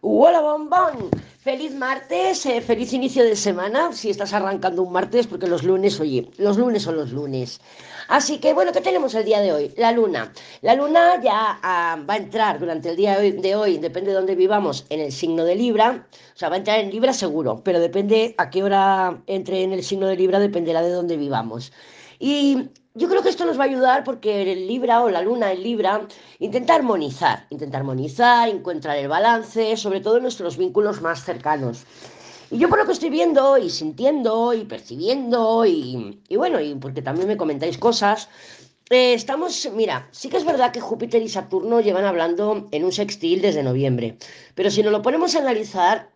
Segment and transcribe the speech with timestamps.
[0.00, 5.48] Hola bombón, feliz martes, eh, feliz inicio de semana, si estás arrancando un martes, porque
[5.48, 7.60] los lunes, oye, los lunes son los lunes.
[8.06, 9.74] Así que bueno, ¿qué tenemos el día de hoy?
[9.76, 10.32] La luna.
[10.62, 14.36] La luna ya ah, va a entrar durante el día de hoy, depende de dónde
[14.36, 17.80] vivamos, en el signo de Libra, o sea, va a entrar en Libra seguro, pero
[17.80, 21.72] depende a qué hora entre en el signo de Libra, dependerá de dónde vivamos.
[22.18, 25.52] Y yo creo que esto nos va a ayudar porque el Libra o la Luna
[25.52, 26.06] en Libra
[26.40, 31.84] intenta armonizar, intenta armonizar, encontrar el balance, sobre todo nuestros vínculos más cercanos.
[32.50, 37.02] Y yo por lo que estoy viendo y sintiendo y percibiendo y, bueno, y porque
[37.02, 38.28] también me comentáis cosas,
[38.90, 42.92] eh, estamos, mira, sí que es verdad que Júpiter y Saturno llevan hablando en un
[42.92, 44.16] sextil desde noviembre,
[44.54, 46.10] pero si nos lo ponemos a analizar,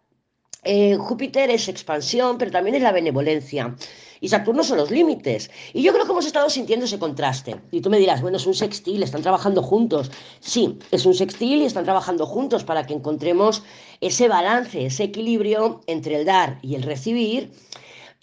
[0.64, 3.74] eh, Júpiter es expansión, pero también es la benevolencia.
[4.20, 5.50] Y Saturno son los límites.
[5.72, 7.56] Y yo creo que hemos estado sintiendo ese contraste.
[7.72, 10.12] Y tú me dirás, bueno, es un sextil, están trabajando juntos.
[10.38, 13.64] Sí, es un sextil y están trabajando juntos para que encontremos
[14.00, 17.50] ese balance, ese equilibrio entre el dar y el recibir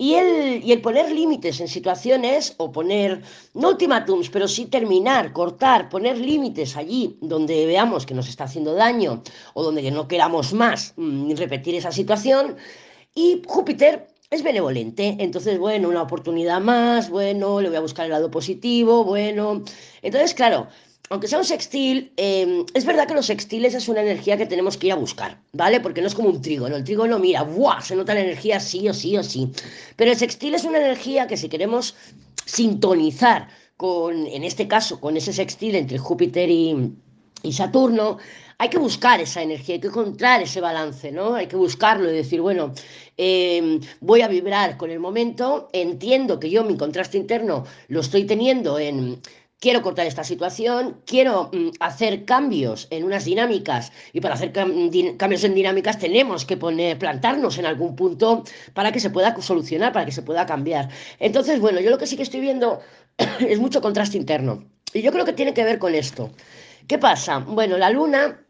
[0.01, 3.21] y el, y el poner límites en situaciones, o poner,
[3.53, 8.73] no ultimátums, pero sí terminar, cortar, poner límites allí donde veamos que nos está haciendo
[8.73, 9.21] daño
[9.53, 12.55] o donde no queramos más mm, repetir esa situación.
[13.13, 15.17] Y Júpiter es benevolente.
[15.19, 19.63] Entonces, bueno, una oportunidad más, bueno, le voy a buscar el lado positivo, bueno.
[20.01, 20.69] Entonces, claro,
[21.09, 24.77] aunque sea un sextil, em, es verdad que los sextiles es una energía que tenemos
[24.77, 25.79] que ir a buscar, ¿vale?
[25.79, 26.75] Porque no es como un trígono.
[26.75, 27.81] El trígono, mira, ¡buah!
[27.81, 29.51] Se nota la energía sí o sí o sí.
[29.95, 31.95] Pero el sextil es una energía que si queremos
[32.45, 36.93] sintonizar con, en este caso, con ese sextil entre Júpiter y,
[37.51, 38.17] Saturno,
[38.57, 41.35] hay que buscar esa energía, hay que encontrar ese balance, ¿no?
[41.35, 42.73] Hay que buscarlo y decir, bueno,
[43.17, 48.25] em, voy a vibrar con el momento, entiendo que yo mi contraste interno lo estoy
[48.25, 49.21] teniendo en
[49.59, 55.43] quiero cortar esta situación, quiero mm, hacer cambios en unas dinámicas y para hacer cambios
[55.43, 58.43] en dinámicas tenemos que poner, plantarnos en algún punto
[58.73, 60.89] para que se pueda solucionar, para que se pueda cambiar.
[61.19, 62.79] Entonces, bueno, yo lo que sí que estoy viendo
[63.39, 66.31] es mucho contraste interno y yo creo que tiene que ver con esto.
[66.87, 67.39] ¿Qué pasa?
[67.39, 68.45] Bueno, la luna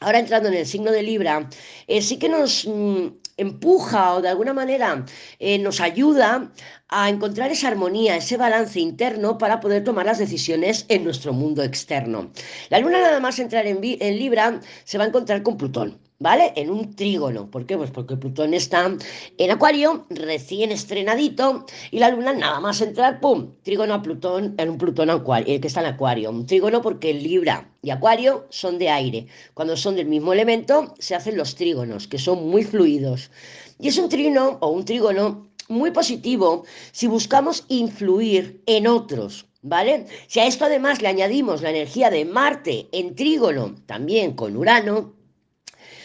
[0.00, 1.48] ahora entrando en el signo de Libra,
[1.86, 3.06] eh, sí que nos mm,
[3.36, 5.04] empuja o de alguna manera
[5.38, 6.52] eh, nos ayuda
[6.88, 11.62] a encontrar esa armonía, ese balance interno para poder tomar las decisiones en nuestro mundo
[11.62, 12.30] externo.
[12.70, 16.03] La luna nada más entrar en, en Libra se va a encontrar con Plutón.
[16.18, 16.52] ¿Vale?
[16.56, 17.50] En un trígono.
[17.50, 17.76] ¿Por qué?
[17.76, 18.96] Pues porque Plutón está
[19.38, 23.52] en Acuario, recién estrenadito, y la Luna nada más entrar, ¡pum!
[23.62, 26.30] Trígono a Plutón, en un Plutón acuario, eh, que está en Acuario.
[26.30, 29.26] Un trígono porque Libra y Acuario son de aire.
[29.54, 33.30] Cuando son del mismo elemento, se hacen los trígonos, que son muy fluidos.
[33.78, 40.06] Y es un trino o un trígono muy positivo si buscamos influir en otros, ¿vale?
[40.26, 45.14] Si a esto además le añadimos la energía de Marte en trígono, también con Urano,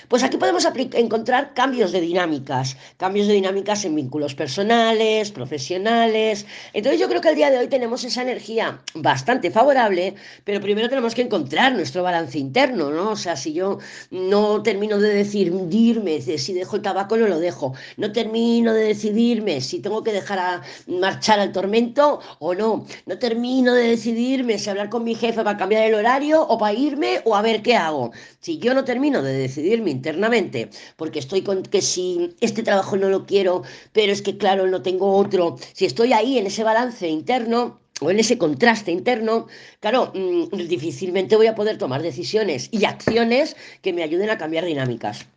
[0.09, 6.47] pues aquí podemos encontrar cambios de dinámicas, cambios de dinámicas en vínculos personales, profesionales.
[6.73, 10.89] Entonces yo creo que el día de hoy tenemos esa energía bastante favorable, pero primero
[10.89, 13.11] tenemos que encontrar nuestro balance interno, ¿no?
[13.11, 13.77] O sea, si yo
[14.09, 19.61] no termino de decidirme si dejo el tabaco no lo dejo, no termino de decidirme
[19.61, 24.69] si tengo que dejar a marchar al tormento o no, no termino de decidirme si
[24.69, 27.75] hablar con mi jefe para cambiar el horario o para irme o a ver qué
[27.75, 28.11] hago.
[28.39, 33.09] Si yo no termino de decidirme internamente, porque estoy con que si este trabajo no
[33.09, 37.07] lo quiero, pero es que claro, no tengo otro, si estoy ahí en ese balance
[37.07, 39.47] interno, o en ese contraste interno,
[39.81, 44.65] claro, mm, difícilmente voy a poder tomar decisiones y acciones que me ayuden a cambiar
[44.65, 45.27] dinámicas.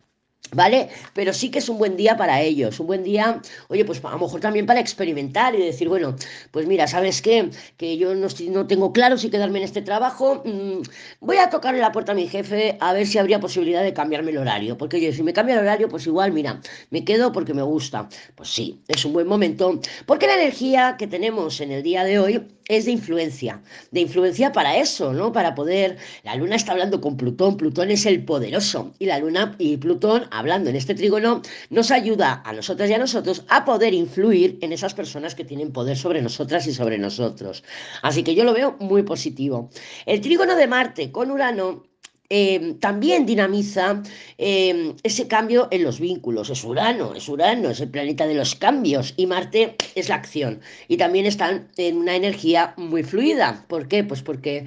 [0.51, 0.89] ¿Vale?
[1.13, 4.11] Pero sí que es un buen día para ellos, un buen día, oye, pues a
[4.11, 6.15] lo mejor también para experimentar y decir, bueno,
[6.51, 7.49] pues mira, ¿sabes qué?
[7.75, 10.81] Que yo no, no tengo claro si quedarme en este trabajo, mm,
[11.21, 14.29] voy a tocarle la puerta a mi jefe a ver si habría posibilidad de cambiarme
[14.29, 16.61] el horario, porque oye, si me cambia el horario, pues igual, mira,
[16.91, 18.07] me quedo porque me gusta.
[18.35, 22.19] Pues sí, es un buen momento, porque la energía que tenemos en el día de
[22.19, 25.31] hoy es de influencia, de influencia para eso, ¿no?
[25.31, 29.55] Para poder, la luna está hablando con Plutón, Plutón es el poderoso y la luna
[29.57, 33.93] y Plutón hablando en este trígono nos ayuda a nosotras y a nosotros a poder
[33.93, 37.63] influir en esas personas que tienen poder sobre nosotras y sobre nosotros.
[38.01, 39.69] Así que yo lo veo muy positivo.
[40.05, 41.92] El trígono de Marte con Urano
[42.35, 44.01] eh, también dinamiza
[44.39, 46.49] eh, ese cambio en los vínculos.
[46.49, 50.59] Es Urano, es Urano, es el planeta de los cambios y Marte es la acción.
[50.87, 53.63] Y también están en una energía muy fluida.
[53.67, 54.03] ¿Por qué?
[54.03, 54.65] Pues porque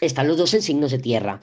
[0.00, 1.40] están los dos en signos de tierra.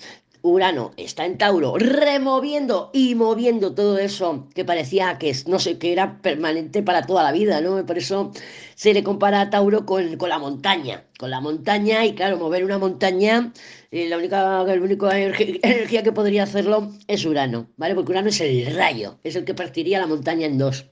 [0.50, 5.92] Urano está en Tauro, removiendo y moviendo todo eso que parecía que no sé, que
[5.92, 7.86] era permanente para toda la vida, ¿no?
[7.86, 8.32] Por eso
[8.76, 12.64] se le compara a Tauro con, con la montaña, con la montaña, y claro, mover
[12.64, 13.54] una montaña,
[13.92, 17.96] eh, la única, única energía que podría hacerlo es Urano, ¿vale?
[17.96, 20.86] Porque Urano es el rayo, es el que partiría la montaña en dos.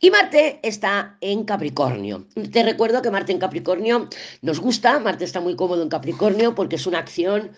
[0.00, 2.26] Y Marte está en Capricornio.
[2.52, 4.08] Te recuerdo que Marte en Capricornio
[4.42, 7.52] nos gusta, Marte está muy cómodo en Capricornio porque es una acción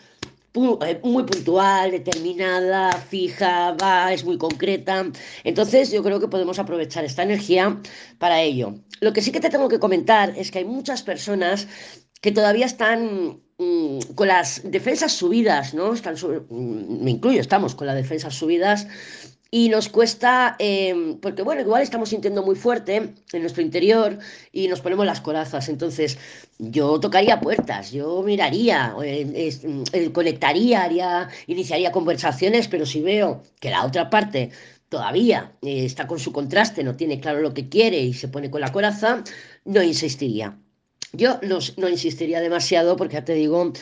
[0.57, 5.07] muy puntual, determinada, fija, va, es muy concreta.
[5.45, 7.81] Entonces yo creo que podemos aprovechar esta energía
[8.19, 8.75] para ello.
[9.01, 11.69] Lo que sí que te tengo que comentar es que hay muchas personas
[12.21, 15.93] que todavía están mm, con las defensas subidas, ¿no?
[15.93, 18.87] Mm, me incluyo, estamos con las defensas subidas
[19.57, 22.97] y nos cuesta, em, porque bueno, igual estamos sintiendo muy fuerte
[23.33, 24.19] en nuestro interior
[24.53, 25.71] y nos ponemos las corazas.
[25.71, 26.19] Entonces,
[26.59, 29.51] yo tocaría puertas, yo miraría, eh,
[29.95, 34.51] eh, conectaría, haría, iniciaría conversaciones, pero si veo que la otra parte
[34.91, 38.51] todavía eh, está con su contraste, no tiene claro lo que quiere y se pone
[38.51, 39.25] con la coraza,
[39.65, 40.59] no insistiría.
[41.13, 43.73] Yo no, no, insistiría demasiado porque ya te digo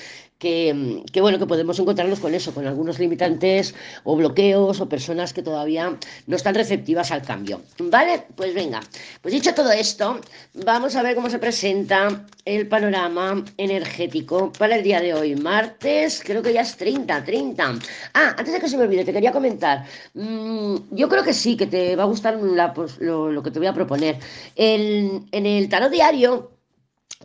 [0.44, 3.74] que, bueno, que podemos encontrarnos con eso, con algunos limitantes
[4.04, 5.96] o bloqueos o personas que todavía
[6.26, 7.62] no están receptivas al cambio.
[7.78, 8.24] ¿Vale?
[8.36, 8.80] Pues venga,
[9.22, 10.20] pues dicho todo esto,
[10.52, 16.20] vamos a ver cómo se presenta el panorama energético para el día de hoy, martes,
[16.22, 17.78] creo que ya es 30, 30.
[18.12, 21.56] Ah, antes de que se me olvide, te quería comentar, mm, yo creo que sí,
[21.56, 22.38] que te va a gustar
[22.74, 24.18] pues, lo, que te voy a proponer.
[24.56, 26.53] en el tarot diario,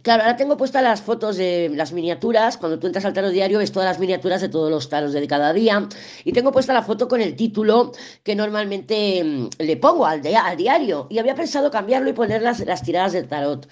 [0.04, 2.58] Claro, ahora tengo puestas las fotos de las miniaturas.
[2.58, 5.28] Cuando tú entras al tarot diario ves todas las miniaturas de todos los taros de
[5.28, 5.88] cada día.
[6.24, 7.92] Y tengo puesta la foto con el título
[8.24, 11.08] que normalmente mm, le pongo al, al diario.
[11.10, 13.68] Y había pensado cambiarlo y poner las, las tiradas del tarot.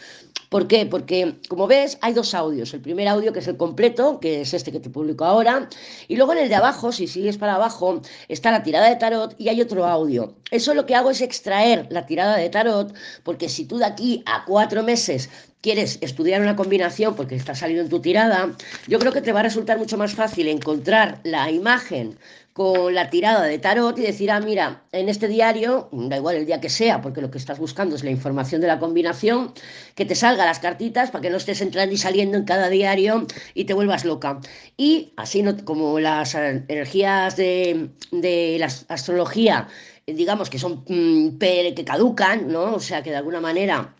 [0.49, 0.85] ¿Por qué?
[0.85, 2.73] Porque, como ves, hay dos audios.
[2.73, 5.67] El primer audio, que es el completo, que es este que te publico ahora,
[6.07, 9.35] y luego en el de abajo, si sigues para abajo, está la tirada de tarot
[9.38, 10.35] y hay otro audio.
[10.49, 14.23] Eso lo que hago es extraer la tirada de tarot, porque si tú de aquí
[14.25, 15.29] a cuatro meses
[15.61, 18.53] quieres estudiar una combinación porque está saliendo en tu tirada,
[18.88, 22.17] yo creo que te va a resultar mucho más fácil encontrar la imagen
[22.57, 26.48] con la tirada de tarot y decir, ah, mira, en este diario, da igual el
[26.48, 29.54] día que sea, porque lo que estás buscando es la información de la combinación,
[29.94, 33.27] que te salga las cartitas para que no estés entrando y saliendo en cada diario
[33.54, 34.39] y te vuelvas loca.
[34.75, 39.68] Y así no, como las energías de, de la astrología,
[40.07, 42.74] digamos que son mm, que caducan, ¿no?
[42.74, 43.94] O sea que de alguna manera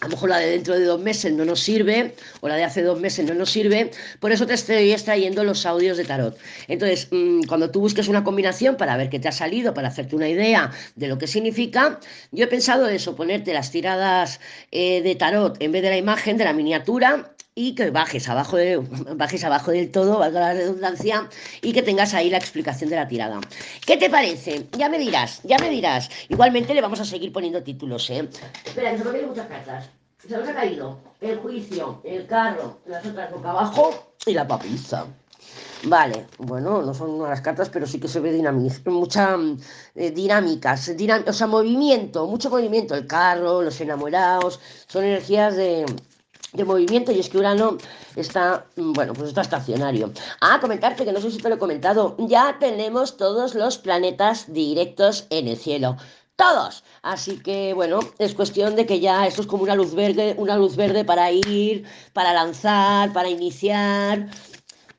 [0.00, 2.64] a lo mejor la de dentro de dos meses no nos sirve, o la de
[2.64, 3.90] hace dos meses no nos sirve,
[4.20, 6.36] por eso te estoy extrayendo los audios de tarot.
[6.68, 10.16] Entonces, mm, cuando tú busques una combinación para ver qué te ha salido, para hacerte
[10.16, 12.00] una idea de lo que significa,
[12.30, 14.40] yo he pensado eso, ponerte las tiradas
[14.70, 18.56] eh, de tarot en vez de la imagen de la miniatura y que bajes abajo,
[18.56, 18.76] de,
[19.16, 21.28] bajes abajo del todo, valga la redundancia,
[21.60, 23.40] y que tengas ahí la explicación de la tirada.
[23.86, 24.68] ¿Qué te parece?
[24.72, 26.10] Ya me dirás, ya me dirás.
[26.28, 28.28] Igualmente le vamos a seguir poniendo títulos, ¿eh?
[28.64, 29.90] Espera, que se me muchas cartas.
[30.26, 35.06] Se nos ha caído el juicio, el carro, las otras boca abajo y la papiza.
[35.84, 38.40] Vale, bueno, no son las cartas, pero sí que se ve
[38.86, 39.36] mucha
[39.96, 40.92] eh, dinámicas,
[41.26, 42.94] o sea, movimiento, mucho movimiento.
[42.94, 45.84] El carro, los enamorados, son energías de,
[46.52, 47.78] de movimiento y es que Urano
[48.16, 50.12] está, mm, bueno, pues está estacionario.
[50.40, 54.52] Ah, comentarte que no sé si te lo he comentado, ya tenemos todos los planetas
[54.52, 55.96] directos en el cielo.
[56.36, 56.82] Todos.
[57.02, 60.56] Así que bueno, es cuestión de que ya esto es como una luz verde, una
[60.56, 64.28] luz verde para ir, para lanzar, para iniciar.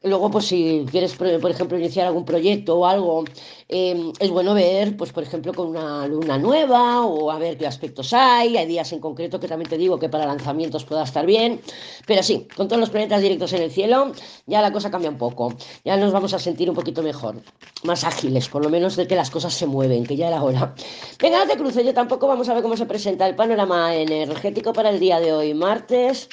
[0.06, 3.24] Luego, pues si quieres, por ejemplo, iniciar algún proyecto o algo,
[3.70, 7.66] em, es bueno ver, pues por ejemplo, con una luna nueva o a ver qué
[7.66, 8.58] aspectos hay.
[8.58, 11.62] Hay días en concreto que también te digo que para lanzamientos pueda estar bien.
[12.06, 14.12] Pero sí, con todos los planetas directos en el cielo,
[14.46, 15.54] ya la cosa cambia un poco.
[15.86, 17.42] Ya nos vamos a sentir un poquito mejor,
[17.84, 20.76] más ágiles, por lo menos de que las cosas se mueven, que ya era hora.
[21.22, 24.74] Venga, no te cruce, yo tampoco vamos a ver cómo se presenta el panorama energético
[24.74, 26.28] para el día de hoy, martes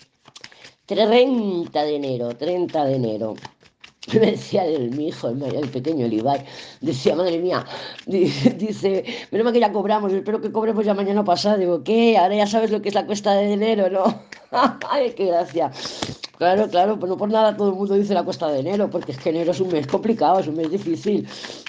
[0.87, 3.35] 30 de enero, 30 de enero.
[4.15, 6.45] Me decía el, mi hijo, el, pequeño, el Ibai,
[6.81, 7.65] decía, madre mía,
[8.07, 11.59] dice, menos mal que ya cobramos, espero que cobremos ya mañana pasado.
[11.59, 12.17] Digo, ¿qué?
[12.17, 14.23] Ahora ya sabes lo que es la cuesta de enero, ¿no?
[14.91, 15.71] Ay, qué gracia.
[16.39, 19.13] Claro, claro, pues no por nada todo el mundo dice la cuesta de enero, porque
[19.13, 21.29] es que enero es un mes complicado, es un mes difícil.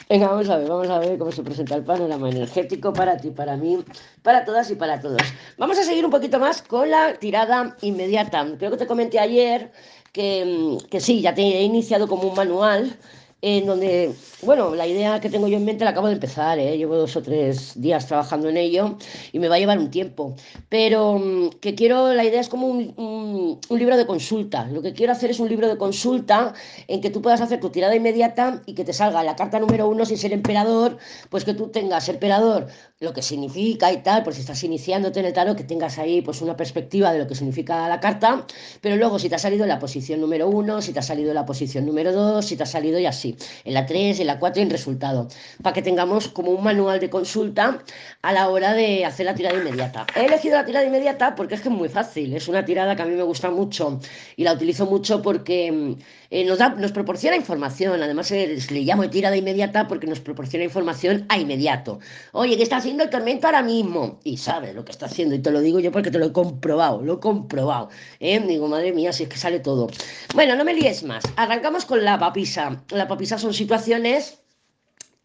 [0.09, 3.31] Venga, vamos a ver, vamos a ver cómo se presenta el panorama energético para ti,
[3.31, 3.83] para mí,
[4.23, 5.21] para todas y para todos.
[5.57, 8.47] Vamos a seguir un poquito más con la tirada inmediata.
[8.57, 9.73] Creo que te comenté ayer
[10.11, 12.97] que, sí, ya te he iniciado como un manual
[13.41, 16.77] en donde, bueno, la idea que tengo yo en mente la acabo de empezar, ¿eh?
[16.77, 18.97] llevo dos o tres días trabajando en ello
[19.31, 20.35] y me va a llevar un tiempo,
[20.69, 24.93] pero mm, que quiero, la idea es como un, un, libro de consulta, lo que
[24.93, 26.53] quiero hacer es un libro de consulta
[26.87, 29.87] en que tú puedas hacer tu tirada inmediata y que te salga la carta número
[29.87, 30.97] uno sin ser emperador,
[31.29, 32.67] pues que tú tengas emperador,
[32.99, 36.21] lo que significa y tal, pues si estás iniciándote en el tarot, que tengas ahí
[36.21, 38.45] pues una perspectiva de lo que significa la carta,
[38.81, 41.45] pero luego si te ha salido la posición número uno, si te ha salido la
[41.47, 43.30] posición número dos, si te ha salido y así
[43.65, 45.27] en la 3, en la 4 y en resultado,
[45.61, 47.79] para que tengamos como un manual de consulta
[48.21, 50.05] a la hora de hacer la tirada inmediata.
[50.15, 53.01] He elegido la tirada inmediata porque es que es muy fácil, es una tirada que
[53.01, 53.99] a mí me gusta mucho
[54.35, 55.95] y la utilizo mucho porque mm,
[56.31, 60.21] eh, nos, da, nos proporciona información, además eh, le llamo de tirada inmediata porque nos
[60.21, 61.99] proporciona información a inmediato.
[62.31, 64.19] Oye, ¿qué está haciendo el tormento ahora mismo?
[64.23, 66.31] Y sabe lo que está haciendo, y te lo digo yo porque te lo he
[66.31, 67.89] comprobado, lo he comprobado.
[68.21, 68.39] ¿eh?
[68.39, 69.89] Digo, madre mía, si es que sale todo.
[70.33, 72.81] Bueno, no me líes más, arrancamos con la papisa.
[72.91, 74.40] La papisa son situaciones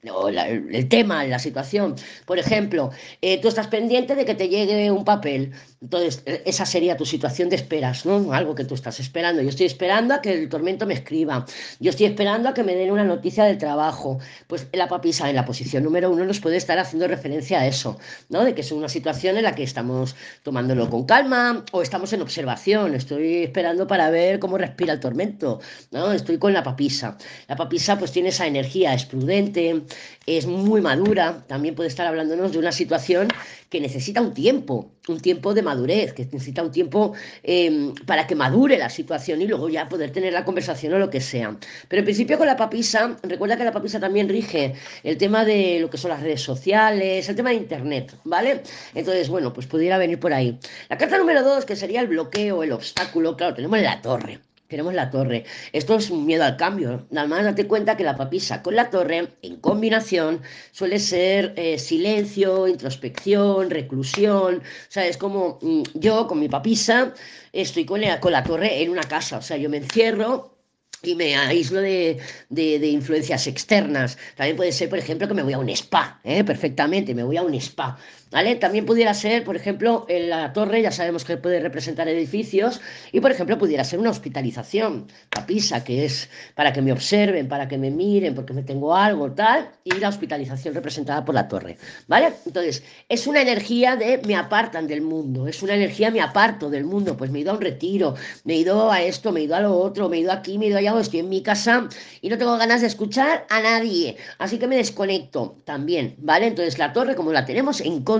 [0.06, 1.96] el tema, la situación.
[2.24, 2.90] Por ejemplo,
[3.22, 5.52] eh, tú estás pendiente de que te llegue un papel.
[5.80, 8.32] Entonces, e, esa sería tu situación de esperas, ¿no?
[8.32, 9.42] Algo que tú estás esperando.
[9.42, 11.44] Yo estoy esperando a que el tormento me escriba.
[11.80, 14.18] Yo estoy esperando a que me den una noticia del trabajo.
[14.46, 17.98] Pues la papisa en la posición número uno nos puede estar haciendo referencia a eso,
[18.28, 18.44] ¿no?
[18.44, 22.22] De que es una situación en la que estamos tomándolo con calma o estamos en
[22.22, 22.94] observación.
[22.94, 25.60] Estoy esperando para ver cómo respira el tormento,
[25.90, 26.12] ¿no?
[26.12, 27.16] Estoy con la papisa.
[27.48, 29.82] La papisa pues tiene esa energía, es prudente,
[30.26, 33.28] es muy madura, también puede estar hablándonos de una situación
[33.70, 38.34] que necesita un tiempo, un tiempo de madurez, que necesita un tiempo em, para que
[38.34, 41.56] madure la situación y luego ya poder tener la conversación o lo que sea.
[41.88, 45.78] Pero en principio con la papisa, recuerda que la papisa también rige el tema de
[45.80, 48.62] lo que son las redes sociales, el tema de Internet, ¿vale?
[48.94, 50.58] Entonces, bueno, pues pudiera venir por ahí.
[50.88, 54.45] La carta número dos, que sería el bloqueo, el obstáculo, claro, tenemos la torre.
[54.68, 55.44] Queremos la torre.
[55.72, 57.06] Esto es un miedo al cambio.
[57.10, 60.42] Nada más date cuenta que la papisa con la torre, en combinación,
[60.72, 64.56] suele ser eh, silencio, introspección, reclusión.
[64.56, 67.14] O sea, es como mm, yo con mi papisa
[67.52, 69.38] estoy con con la torre en una casa.
[69.38, 70.56] O sea, yo me encierro
[71.02, 72.18] y me aíslo de,
[72.48, 74.18] de, influencias externas.
[74.34, 76.42] También puede ser, por ejemplo, que me voy a un spa, ¿eh?
[76.44, 77.98] perfectamente, me voy a un spa.
[78.30, 78.56] ¿Vale?
[78.56, 82.80] También pudiera ser, por ejemplo, la torre, ya sabemos que puede representar edificios,
[83.12, 87.68] y por ejemplo, pudiera ser una hospitalización, papisa, que es para que me observen, para
[87.68, 91.78] que me miren, porque me tengo algo, tal, y la hospitalización representada por la torre,
[92.08, 92.32] ¿vale?
[92.44, 96.84] Entonces, es una energía de me apartan del mundo, es una energía me aparto del
[96.84, 98.14] mundo, pues me ido a un retiro,
[98.44, 100.78] me ido a esto, me ido a lo otro, me ido aquí, me he ido
[100.78, 101.88] allá estoy en mi casa
[102.20, 106.46] y no tengo ganas de escuchar a nadie, así que me desconecto también, ¿vale?
[106.46, 108.15] Entonces la torre, como la tenemos en contra,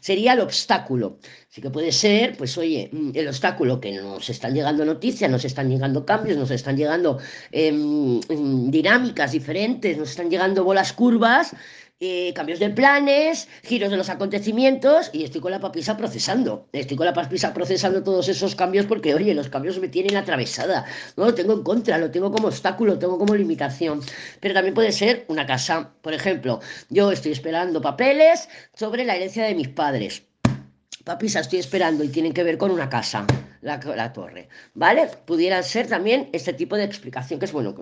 [0.00, 1.18] sería el obstáculo.
[1.50, 5.44] Así que puede ser, pues oye, mm, el obstáculo que nos están llegando noticias, nos
[5.44, 7.18] están llegando cambios, nos están llegando
[7.52, 11.54] em, em, dinámicas diferentes, nos están llegando bolas curvas
[12.02, 16.66] eh, cambios de planes, giros de los acontecimientos y estoy con la papisa procesando.
[16.72, 20.86] Estoy con la papisa procesando todos esos cambios porque, oye, los cambios me tienen atravesada.
[21.18, 24.00] No lo tengo en contra, lo tengo como obstáculo, lo tengo como limitación.
[24.40, 25.90] Pero también puede ser una casa.
[26.00, 30.22] Por ejemplo, yo estoy esperando papeles sobre la herencia de mis padres.
[31.04, 33.26] Papisa, estoy esperando y tienen que ver con una casa
[33.62, 35.08] la, torre, ¿vale?
[35.26, 37.74] Pudieran ser también este tipo de explicación, que es bueno.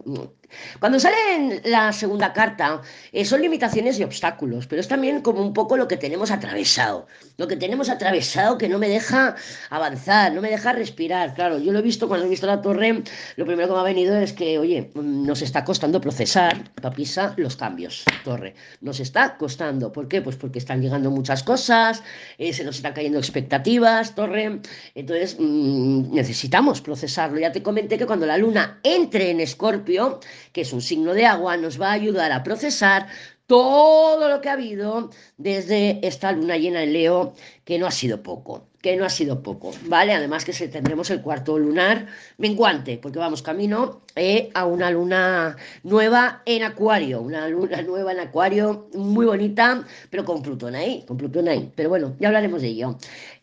[0.81, 2.81] Cuando sale en la segunda carta,
[3.13, 7.07] eh, son limitaciones y obstáculos, pero es también como un poco lo que tenemos atravesado,
[7.37, 9.37] lo que tenemos atravesado que no me deja
[9.71, 11.35] avanzar, no me deja respirar.
[11.35, 13.03] Claro, yo lo he visto cuando he visto la torre,
[13.37, 17.57] lo primero que me ha venido es que, oye, nos está costando procesar, papisa, los
[17.57, 18.55] cambios, torre.
[18.81, 19.93] Nos está costando.
[19.93, 20.23] ¿Por qué?
[20.23, 22.03] Pues porque están llegando muchas cosas,
[22.39, 24.61] eh, se nos están cayendo expectativas, torre.
[24.95, 27.39] Entonces, mm, Mm, necesitamos procesarlo.
[27.39, 30.21] Ya te comenté que cuando la luna entre en Escorpio,
[30.53, 33.09] que es un signo de agua, nos va a ayudar a procesar
[33.49, 35.09] todo lo que ha habido
[35.39, 37.33] desde esta luna llena en Leo,
[37.65, 40.13] que no ha sido poco, que no ha sido poco, ¿vale?
[40.13, 45.57] Además que se, tendremos el cuarto lunar menguante, porque vamos camino eh, a una luna
[45.83, 51.17] nueva en Acuario, una luna nueva en Acuario muy bonita, pero con Plutón ahí, con
[51.17, 51.73] Plutón ahí.
[51.75, 52.99] Pero bueno, ya hablaremos de ello.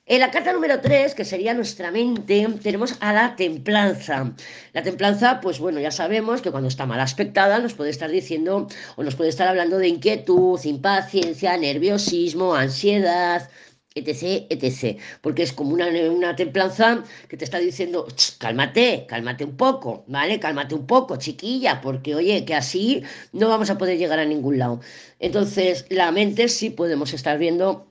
[0.08, 4.36] En la carta número 3, que sería nuestra mente, tenemos a la templanza.
[4.72, 8.68] La templanza, pues bueno, ya sabemos que cuando está mal aspectada nos puede estar diciendo
[8.98, 13.50] o nos puede estar hablando de inquietud, impaciencia, nerviosismo, ansiedad,
[13.96, 15.00] etc, etc.
[15.22, 18.06] Porque es como una, una templanza que te está diciendo,
[18.38, 20.40] cálmate, cálmate un poco, ¿vale?
[20.40, 23.02] Cálmate un poco, chiquilla, porque oye, que así
[23.34, 24.82] no vamos a poder llegar a ningún lado.
[25.20, 27.88] Entonces, la mente sí podemos estar viendo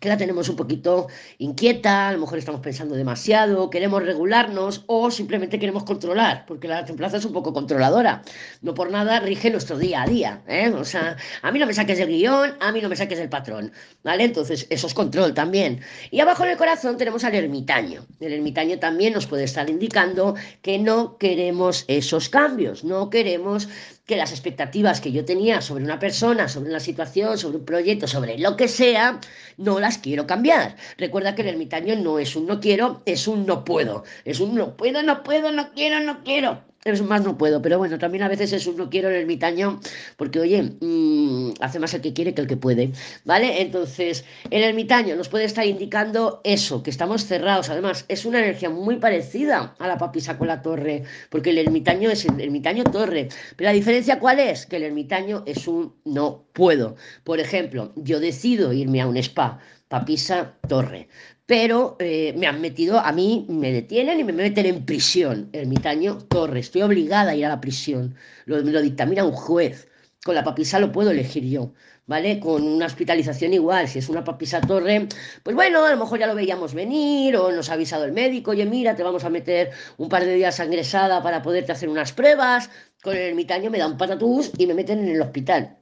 [0.00, 5.10] que la tenemos un poquito inquieta, a lo mejor estamos pensando demasiado, queremos regularnos o
[5.10, 8.22] simplemente queremos controlar, porque la templanza es un poco controladora.
[8.60, 10.42] No por nada rige nuestro día a día.
[10.46, 10.68] ¿eh?
[10.68, 13.28] O sea, a mí no me saques el guion, a mí no me saques el
[13.30, 13.72] patrón.
[14.04, 14.24] ¿Vale?
[14.24, 15.80] Entonces, eso es control también.
[16.10, 18.06] Y abajo en el corazón tenemos al ermitaño.
[18.20, 23.68] El ermitaño también nos puede estar indicando que no queremos esos cambios, no queremos
[24.06, 28.06] que las expectativas que yo tenía sobre una persona, sobre una situación, sobre un proyecto,
[28.06, 29.20] sobre lo que sea,
[29.56, 30.76] no las quiero cambiar.
[30.96, 34.04] Recuerda que el ermitaño no es un no quiero, es un no puedo.
[34.24, 37.78] Es un no puedo, no puedo, no quiero, no quiero es más no puedo, pero
[37.78, 39.80] bueno, también a veces es un no quiero el ermitaño,
[40.16, 42.92] porque oye, mm, hace más el que quiere que el que puede,
[43.24, 43.60] ¿vale?
[43.62, 48.70] Entonces, el ermitaño nos puede estar indicando eso, que estamos cerrados, además, es una energía
[48.70, 53.28] muy parecida a la papisa con la torre, porque el ermitaño es el ermitaño torre,
[53.56, 54.66] pero la diferencia cuál es?
[54.66, 56.96] Que el ermitaño es un no puedo.
[57.24, 61.08] Por ejemplo, yo decido irme a un spa, papisa torre
[61.46, 65.48] pero eh, me han metido, a mí me detienen y me meten en prisión.
[65.52, 68.16] Ermitaño Torre, estoy obligada a ir a la prisión.
[68.46, 69.88] Lo, lo dictamina un juez.
[70.24, 71.72] Con la papisa lo puedo elegir yo,
[72.06, 72.40] ¿vale?
[72.40, 75.06] Con una hospitalización igual, si es una papisa torre,
[75.44, 78.50] pues bueno, a lo mejor ya lo veíamos venir o nos ha avisado el médico,
[78.50, 82.12] oye, mira, te vamos a meter un par de días sangresada para poderte hacer unas
[82.12, 82.70] pruebas.
[83.04, 85.78] Con el ermitaño me da un patatús y me meten en el hospital.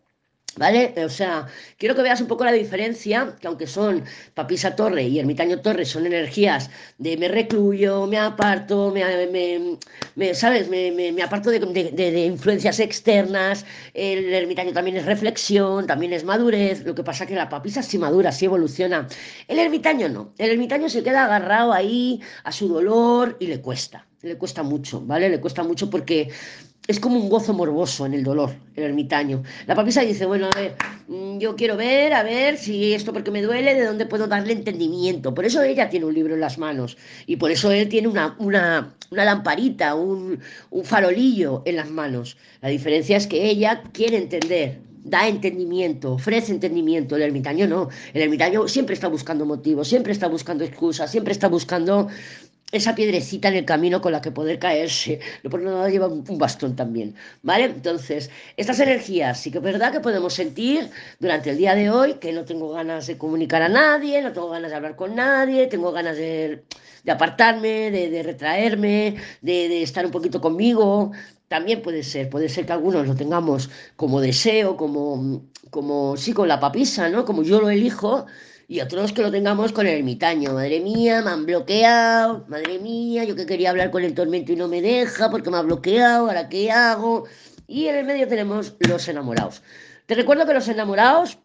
[0.56, 0.94] ¿Vale?
[1.04, 5.18] O sea, quiero que veas un poco la diferencia, que aunque son Papisa Torre y
[5.18, 9.78] Ermitaño Torre, son energías de me recluyo, me aparto, me,
[10.14, 10.68] me, ¿sabes?
[10.68, 16.94] Me, aparto de, de, influencias externas, el Ermitaño también es reflexión, también es madurez, lo
[16.94, 19.08] que pasa que la Papisa sí madura, sí evoluciona.
[19.48, 24.06] El Ermitaño no, el Ermitaño se queda agarrado ahí a su dolor y le cuesta,
[24.22, 25.28] le cuesta mucho, ¿vale?
[25.28, 26.30] Le cuesta mucho porque
[26.86, 29.42] es como un gozo morboso en el dolor, el ermitaño.
[29.66, 30.74] La papisa dice, bueno, a ver,
[31.08, 34.52] mm, yo quiero ver, a ver si esto porque me duele, de dónde puedo darle
[34.52, 35.34] entendimiento.
[35.34, 38.36] Por eso ella tiene un libro en las manos y por eso él tiene una,
[38.38, 42.36] una, una lamparita, un, un farolillo en las manos.
[42.60, 47.16] La diferencia es que ella quiere entender, da entendimiento, ofrece entendimiento.
[47.16, 47.88] El ermitaño no.
[48.12, 52.08] El ermitaño siempre está buscando motivos, siempre está buscando excusas, siempre está buscando
[52.74, 55.20] esa piedrecita en el camino con la que poder caerse.
[55.42, 57.64] No por nada lleva un bastón también, ¿vale?
[57.66, 60.90] Entonces, estas energías sí que es verdad que podemos sentir
[61.20, 64.50] durante el día de hoy que no tengo ganas de comunicar a nadie, no tengo
[64.50, 66.64] ganas de hablar con nadie, tengo ganas de,
[67.08, 71.12] apartarme, de, retraerme, de, de estar un poquito conmigo.
[71.48, 76.48] También puede ser, puede ser que algunos lo tengamos como deseo, como, como sí, con
[76.48, 77.24] la papisa, ¿no?
[77.24, 78.26] Como yo lo elijo,
[78.68, 80.52] y otros que lo tengamos con el ermitaño.
[80.52, 82.44] Madre mía, me han bloqueado.
[82.48, 85.58] Madre mía, yo que quería hablar con el tormento y no me deja porque me
[85.58, 86.26] ha bloqueado.
[86.26, 87.24] ¿Ahora qué hago?
[87.66, 89.62] Y en el medio tenemos los enamorados.
[90.06, 91.38] Te recuerdo que los enamorados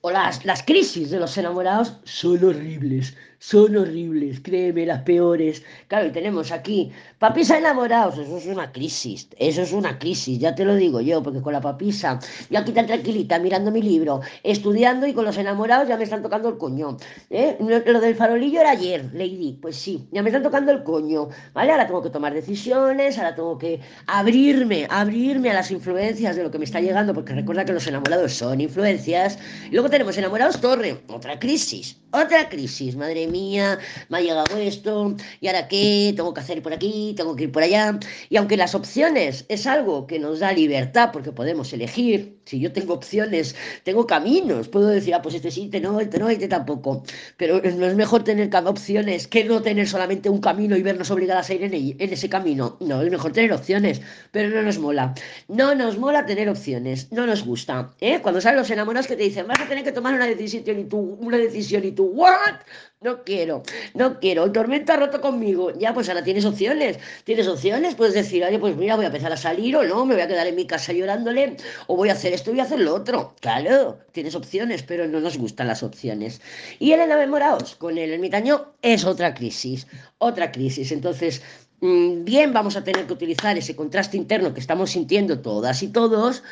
[0.00, 5.62] o las, las crisis de los enamorados son horribles son horribles, créeme, las peores.
[5.86, 10.54] Claro, y tenemos aquí papisa enamorados, eso es una crisis, eso es una crisis, ya
[10.54, 12.18] te lo digo yo, porque con la papisa,
[12.50, 16.22] yo aquí tan tranquilita, mirando mi libro, estudiando y con los enamorados ya me están
[16.22, 16.96] tocando el coño.
[17.30, 17.56] ¿eh?
[17.86, 21.72] Lo del farolillo era ayer, Lady, pues sí, ya me están tocando el coño, ¿vale?
[21.72, 26.50] Ahora tengo que tomar decisiones, ahora tengo que abrirme, abrirme a las influencias de lo
[26.50, 29.38] que me está llegando, porque recuerda que los enamorados son influencias.
[29.70, 35.14] Y luego tenemos enamorados torre, otra crisis, otra crisis, madre mía, me ha llegado esto,
[35.40, 36.12] ¿y ahora qué?
[36.16, 37.98] Tengo que hacer por aquí, tengo que ir por allá.
[38.28, 42.72] Y aunque las opciones es algo que nos da libertad, porque podemos elegir, si yo
[42.72, 46.48] tengo opciones, tengo caminos, puedo decir, ah, pues este sí, este no, este no, este
[46.48, 47.02] tampoco.
[47.36, 51.50] Pero no es mejor tener opciones que no tener solamente un camino y vernos obligadas
[51.50, 52.78] a ir en, ese camino.
[52.80, 54.00] No, es mejor tener opciones,
[54.32, 55.14] pero no nos mola.
[55.46, 57.90] No nos mola tener opciones, no nos gusta.
[58.00, 58.20] ¿eh?
[58.22, 60.84] Cuando salen los enamorados que te dicen, vas a tener que tomar una decisión y
[60.84, 62.54] tú, una decisión y tú, ¿what?
[63.00, 63.62] No quiero,
[63.94, 64.44] no quiero.
[64.44, 65.72] El tormento roto conmigo.
[65.78, 66.98] Ya, pues ahora tienes opciones.
[67.24, 70.14] Tienes opciones, puedes decir, oye, pues mira, voy a empezar a salir o no, me
[70.14, 71.56] voy a quedar en mi casa llorándole,
[71.86, 73.34] o voy a hacer esto y hacer lo otro.
[73.40, 76.40] Claro, tienes opciones, pero no nos gustan las opciones.
[76.78, 79.86] Y el enamorados con el ermitaño es otra crisis,
[80.18, 80.92] otra crisis.
[80.92, 81.42] Entonces,
[81.80, 85.88] mm, bien, vamos a tener que utilizar ese contraste interno que estamos sintiendo todas y
[85.88, 86.44] todos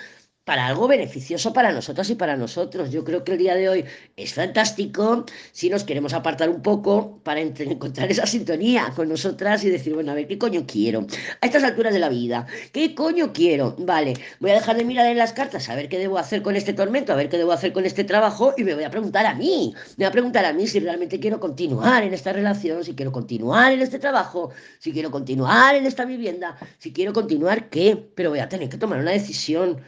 [0.47, 2.93] para algo beneficioso para nosotros y para nosotros.
[2.93, 3.85] Yo creo que el día de hoy
[4.17, 9.71] es fantástico si nos queremos apartar un poco para encontrar esa sintonía con nosotras y
[9.71, 11.05] decir, bueno, a ver, ¿qué coño quiero?
[11.41, 13.75] A estas alturas de la vida, ¿qué coño quiero?
[13.77, 16.55] Vale, voy a dejar de mirar en las cartas a ver qué debo hacer con
[16.55, 19.27] este tormento, a ver qué debo hacer con este trabajo y me voy a preguntar
[19.27, 22.85] a mí, me voy a preguntar a mí si realmente quiero continuar en esta relación,
[22.85, 27.69] si quiero continuar en este trabajo, si quiero continuar en esta vivienda, si quiero continuar
[27.69, 29.83] qué, pero voy a tener que tomar una decisión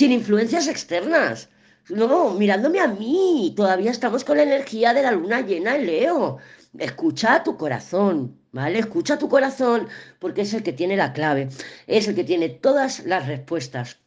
[0.00, 1.50] sin influencias externas.
[1.90, 6.38] no, mirándome a mí, todavía estamos con la energía de la luna llena en Leo.
[6.78, 8.78] Escucha a tu corazón, ¿vale?
[8.78, 11.50] Escucha a tu corazón porque es el que tiene la clave,
[11.86, 13.98] es el que tiene todas las respuestas.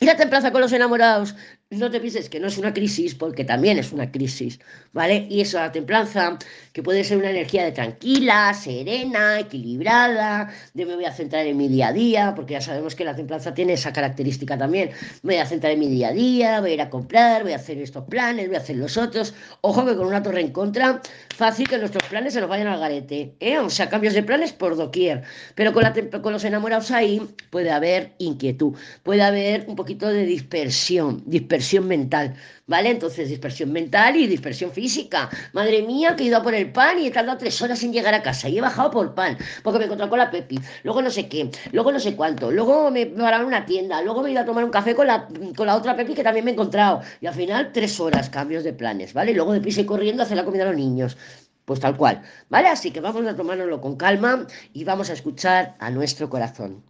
[0.00, 1.36] Y la templanza con los enamorados
[1.78, 4.60] no te pienses que no es una crisis, porque también es una crisis,
[4.92, 5.26] ¿vale?
[5.30, 6.38] Y eso, la templanza,
[6.72, 11.56] que puede ser una energía de tranquila, serena, equilibrada, de me voy a centrar en
[11.56, 14.90] mi día a día, porque ya sabemos que la templanza tiene esa característica también.
[15.22, 17.52] Me voy a centrar en mi día a día, voy a ir a comprar, voy
[17.52, 19.34] a hacer estos planes, voy a hacer los otros.
[19.60, 21.00] Ojo que con una torre en contra,
[21.34, 23.58] fácil que nuestros planes se nos vayan al garete, ¿eh?
[23.58, 25.22] O sea, cambios de planes por doquier.
[25.54, 30.24] Pero con, la, con los enamorados ahí puede haber inquietud, puede haber un poquito de
[30.24, 32.34] dispersión, dispersión mental,
[32.66, 32.90] ¿vale?
[32.90, 35.28] Entonces, dispersión mental y dispersión física.
[35.52, 37.92] Madre mía, que he ido a por el pan y he tardado tres horas en
[37.92, 40.58] llegar a casa y he bajado por pan, porque me he encontrado con la Pepi,
[40.82, 44.28] luego no sé qué, luego no sé cuánto, luego me pararon una tienda, luego me
[44.28, 46.52] he ido a tomar un café con la, con la otra Pepi que también me
[46.52, 49.34] he encontrado, y al final tres horas, cambios de planes, ¿vale?
[49.34, 51.16] Luego de y corriendo a hacer la comida a los niños.
[51.64, 52.68] Pues tal cual, ¿vale?
[52.68, 56.84] Así que vamos a tomárnoslo con calma y vamos a escuchar a nuestro corazón.